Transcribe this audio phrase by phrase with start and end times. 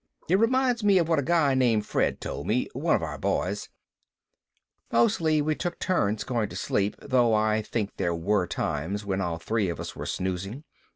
[0.27, 3.69] It reminds me of what a guy named Fred told me, one of our boys..."
[4.91, 9.37] Mostly we took turns going to sleep, though I think there were times when all
[9.37, 10.63] three of us were snoozing.